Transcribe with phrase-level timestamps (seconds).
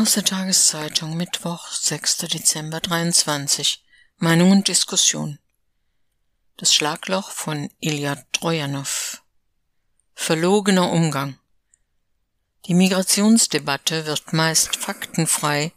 [0.00, 2.16] Aus der Tageszeitung Mittwoch, 6.
[2.28, 3.84] Dezember 23.
[4.16, 5.38] Meinung und Diskussion.
[6.56, 9.20] Das Schlagloch von Ilya Trojanow.
[10.14, 11.38] Verlogener Umgang.
[12.64, 15.70] Die Migrationsdebatte wird meist faktenfrei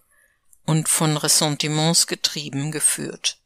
[0.66, 3.40] und von Ressentiments getrieben geführt.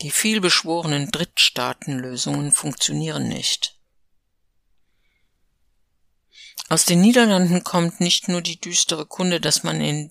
[0.00, 3.77] Die vielbeschworenen Drittstaatenlösungen funktionieren nicht.
[6.68, 10.10] Aus den Niederlanden kommt nicht nur die düstere Kunde, dass man in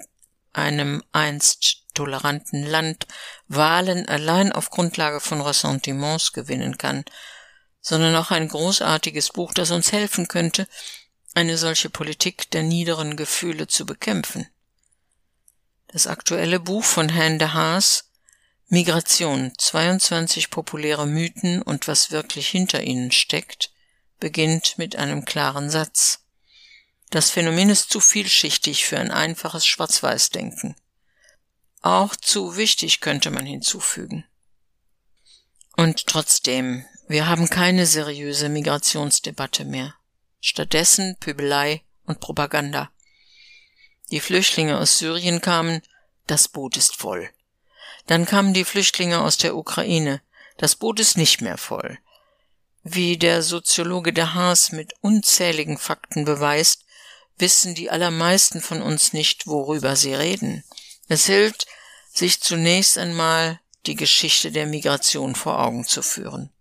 [0.54, 3.06] einem einst toleranten Land
[3.48, 7.06] Wahlen allein auf Grundlage von Ressentiments gewinnen kann,
[7.80, 10.68] sondern auch ein großartiges Buch, das uns helfen könnte,
[11.36, 14.48] eine solche Politik der niederen Gefühle zu bekämpfen.
[15.88, 18.06] Das aktuelle Buch von Herrn de Haas
[18.68, 23.72] Migration 22 populäre Mythen und was wirklich hinter ihnen steckt,
[24.20, 26.27] beginnt mit einem klaren Satz.
[27.10, 30.76] Das Phänomen ist zu vielschichtig für ein einfaches Schwarz-Weiß-Denken.
[31.82, 34.26] Auch zu wichtig könnte man hinzufügen.
[35.78, 39.96] Und trotzdem, wir haben keine seriöse Migrationsdebatte mehr.
[40.42, 42.90] Stattdessen Pöbelei und Propaganda.
[44.12, 45.82] Die Flüchtlinge aus Syrien kamen,
[46.26, 47.30] das Boot ist voll.
[48.08, 50.22] Dann kamen die Flüchtlinge aus der Ukraine,
[50.58, 52.00] das Boot ist nicht mehr voll.
[52.84, 56.86] Wie der Soziologe de Haas mit unzähligen Fakten beweist,
[57.38, 60.64] wissen die allermeisten von uns nicht, worüber sie reden.
[61.08, 61.68] Es hilft,
[62.14, 66.52] sich zunächst einmal die Geschichte der Migration vor Augen zu führen.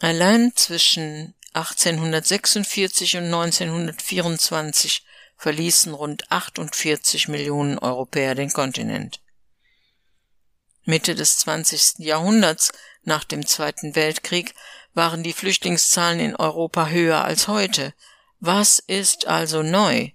[0.00, 5.04] Allein zwischen 1846 und 1924
[5.36, 9.20] verließen rund 48 Millionen Europäer den Kontinent.
[10.84, 12.00] Mitte des 20.
[12.00, 12.72] Jahrhunderts,
[13.04, 14.54] nach dem Zweiten Weltkrieg,
[14.92, 17.94] waren die Flüchtlingszahlen in Europa höher als heute,
[18.46, 20.10] was ist also neu?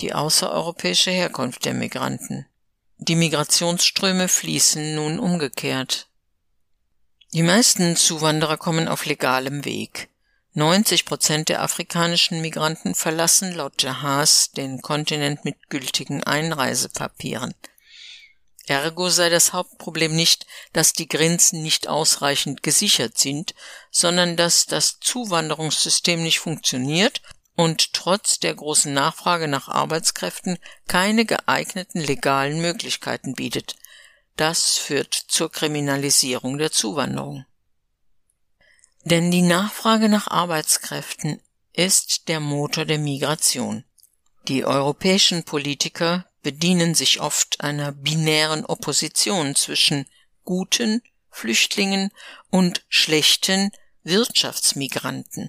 [0.00, 2.46] Die außereuropäische Herkunft der Migranten.
[2.98, 6.08] Die Migrationsströme fließen nun umgekehrt.
[7.32, 10.08] Die meisten Zuwanderer kommen auf legalem Weg.
[10.54, 17.54] 90 Prozent der afrikanischen Migranten verlassen laut Jahas den Kontinent mit gültigen Einreisepapieren.
[18.66, 23.54] Ergo sei das Hauptproblem nicht, dass die Grenzen nicht ausreichend gesichert sind,
[23.90, 27.20] sondern dass das Zuwanderungssystem nicht funktioniert
[27.56, 30.58] und trotz der großen Nachfrage nach Arbeitskräften
[30.88, 33.76] keine geeigneten legalen Möglichkeiten bietet.
[34.36, 37.44] Das führt zur Kriminalisierung der Zuwanderung.
[39.04, 41.40] Denn die Nachfrage nach Arbeitskräften
[41.72, 43.84] ist der Motor der Migration.
[44.48, 50.06] Die europäischen Politiker bedienen sich oft einer binären Opposition zwischen
[50.44, 52.10] guten Flüchtlingen
[52.50, 53.72] und schlechten
[54.04, 55.48] Wirtschaftsmigranten.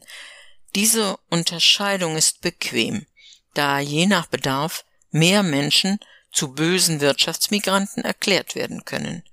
[0.73, 3.05] Diese Unterscheidung ist bequem,
[3.53, 5.99] da je nach Bedarf mehr Menschen
[6.31, 9.23] zu bösen Wirtschaftsmigranten erklärt werden können.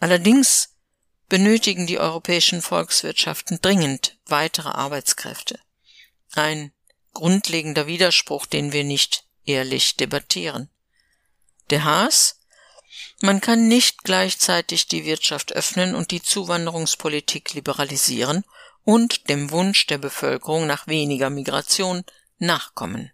[0.00, 0.74] Allerdings
[1.28, 5.60] benötigen die europäischen Volkswirtschaften dringend weitere Arbeitskräfte.
[6.32, 6.72] Ein
[7.12, 10.68] grundlegender Widerspruch, den wir nicht ehrlich debattieren.
[11.70, 12.40] Der Haas?
[13.20, 18.44] Man kann nicht gleichzeitig die Wirtschaft öffnen und die Zuwanderungspolitik liberalisieren
[18.84, 22.04] und dem Wunsch der Bevölkerung nach weniger Migration
[22.38, 23.12] nachkommen.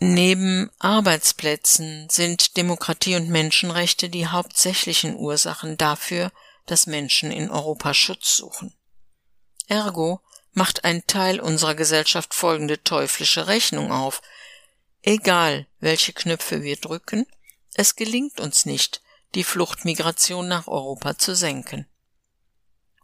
[0.00, 6.32] Neben Arbeitsplätzen sind Demokratie und Menschenrechte die hauptsächlichen Ursachen dafür,
[6.66, 8.74] dass Menschen in Europa Schutz suchen.
[9.74, 10.20] Ergo
[10.52, 14.22] macht ein Teil unserer Gesellschaft folgende teuflische Rechnung auf.
[15.02, 17.26] Egal, welche Knöpfe wir drücken,
[17.74, 19.02] es gelingt uns nicht,
[19.34, 21.88] die Fluchtmigration nach Europa zu senken.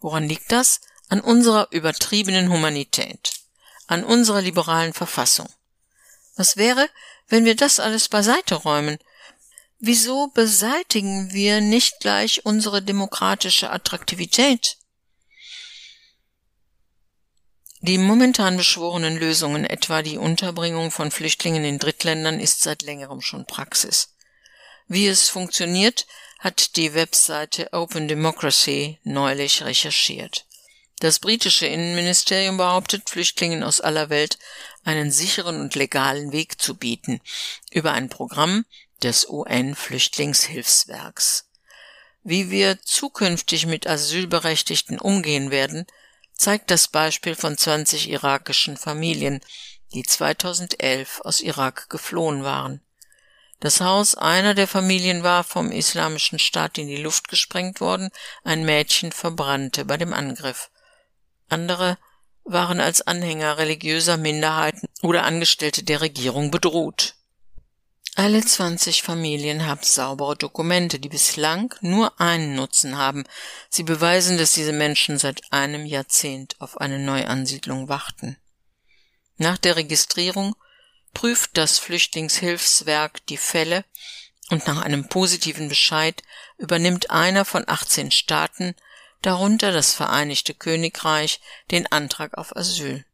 [0.01, 0.81] Woran liegt das?
[1.09, 3.33] An unserer übertriebenen Humanität,
[3.89, 5.49] an unserer liberalen Verfassung.
[6.37, 6.89] Was wäre,
[7.27, 8.99] wenn wir das alles beiseite räumen?
[9.81, 14.79] Wieso beseitigen wir nicht gleich unsere demokratische Attraktivität?
[17.83, 23.47] Die momentan beschworenen Lösungen, etwa die Unterbringung von Flüchtlingen in Drittländern, ist seit längerem schon
[23.47, 24.15] Praxis.
[24.87, 26.07] Wie es funktioniert,
[26.41, 30.45] hat die Webseite Open Democracy neulich recherchiert.
[30.99, 34.39] Das britische Innenministerium behauptet, Flüchtlingen aus aller Welt
[34.85, 37.23] einen sicheren und legalen Weg zu bieten
[37.71, 38.67] über ein Programm
[39.03, 41.47] des UN-Flüchtlingshilfswerks.
[42.23, 45.87] Wie wir zukünftig mit Asylberechtigten umgehen werden,
[46.41, 49.41] zeigt das Beispiel von 20 irakischen Familien,
[49.93, 52.81] die 2011 aus Irak geflohen waren.
[53.61, 58.09] Das Haus einer der Familien war vom Islamischen Staat in die Luft gesprengt worden,
[58.43, 60.71] ein Mädchen verbrannte bei dem Angriff.
[61.51, 61.99] Andere
[62.45, 67.17] waren als Anhänger religiöser Minderheiten oder Angestellte der Regierung bedroht.
[68.23, 73.25] Alle 20 Familien haben saubere Dokumente, die bislang nur einen Nutzen haben.
[73.71, 78.37] Sie beweisen, dass diese Menschen seit einem Jahrzehnt auf eine Neuansiedlung warten.
[79.39, 80.55] Nach der Registrierung
[81.15, 83.87] prüft das Flüchtlingshilfswerk die Fälle
[84.51, 86.23] und nach einem positiven Bescheid
[86.59, 88.75] übernimmt einer von 18 Staaten,
[89.23, 91.41] darunter das Vereinigte Königreich,
[91.71, 93.07] den Antrag auf Asyl.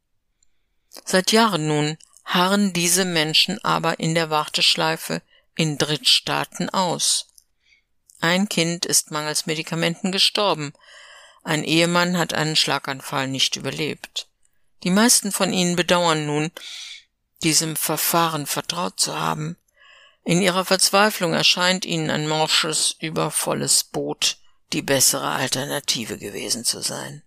[1.05, 1.97] Seit Jahren nun
[2.27, 5.21] harren diese Menschen aber in der Warteschleife
[5.55, 7.27] in Drittstaaten aus.
[8.19, 10.73] Ein Kind ist mangels Medikamenten gestorben,
[11.43, 14.27] ein Ehemann hat einen Schlaganfall nicht überlebt.
[14.83, 16.51] Die meisten von ihnen bedauern nun,
[17.41, 19.55] diesem Verfahren vertraut zu haben.
[20.25, 24.37] In ihrer Verzweiflung erscheint ihnen ein morsches, übervolles Boot
[24.73, 27.23] die bessere Alternative gewesen zu sein.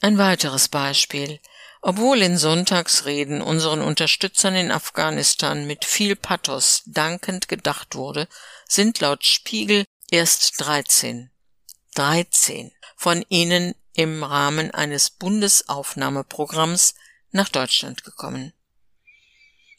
[0.00, 1.40] Ein weiteres Beispiel.
[1.82, 8.28] Obwohl in Sonntagsreden unseren Unterstützern in Afghanistan mit viel Pathos dankend gedacht wurde,
[8.68, 11.30] sind laut Spiegel erst 13,
[11.94, 16.94] 13 von ihnen im Rahmen eines Bundesaufnahmeprogramms
[17.30, 18.52] nach Deutschland gekommen.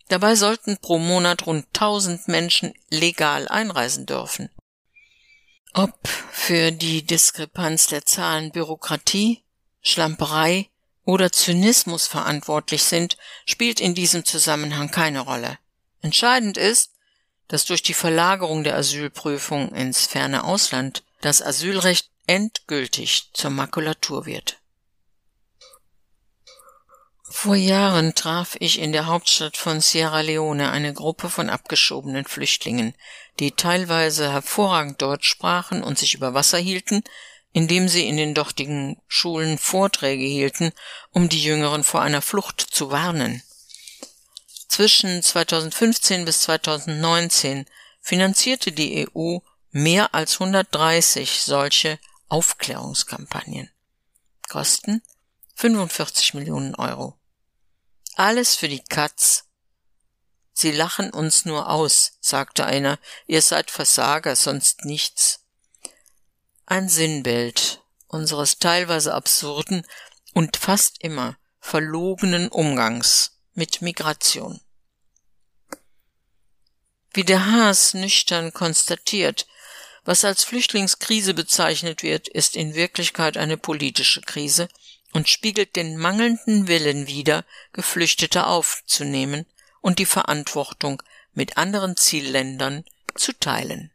[0.07, 4.50] Dabei sollten pro Monat rund 1000 Menschen legal einreisen dürfen.
[5.74, 9.44] Ob für die Diskrepanz der Zahlen Bürokratie,
[9.81, 10.70] Schlamperei
[11.06, 15.57] oder Zynismus verantwortlich sind, spielt in diesem Zusammenhang keine Rolle.
[16.01, 16.92] Entscheidend ist,
[17.48, 24.57] dass durch die Verlagerung der Asylprüfung ins ferne Ausland das Asylrecht endgültig zur Makulatur wird.
[27.33, 32.94] Vor Jahren traf ich in der Hauptstadt von Sierra Leone eine Gruppe von abgeschobenen Flüchtlingen,
[33.39, 37.03] die teilweise hervorragend Deutsch sprachen und sich über Wasser hielten,
[37.53, 40.71] indem sie in den dortigen Schulen Vorträge hielten,
[41.12, 43.44] um die Jüngeren vor einer Flucht zu warnen.
[44.68, 47.65] Zwischen 2015 bis 2019
[48.00, 49.39] finanzierte die EU
[49.71, 52.00] mehr als 130 solche
[52.30, 53.69] Aufklärungskampagnen.
[54.48, 55.01] Kosten
[55.56, 57.18] 45 Millionen Euro.
[58.15, 59.45] Alles für die Katz.
[60.53, 65.40] Sie lachen uns nur aus, sagte einer, ihr seid Versager, sonst nichts.
[66.71, 69.85] Ein Sinnbild unseres teilweise absurden
[70.33, 74.62] und fast immer verlogenen Umgangs mit Migration.
[77.13, 79.47] Wie der Haas nüchtern konstatiert,
[80.06, 84.69] was als Flüchtlingskrise bezeichnet wird, ist in Wirklichkeit eine politische Krise,
[85.12, 87.44] und spiegelt den mangelnden Willen wider,
[87.74, 89.45] Geflüchtete aufzunehmen
[89.81, 91.03] und die Verantwortung
[91.33, 92.85] mit anderen Zielländern
[93.15, 93.91] zu teilen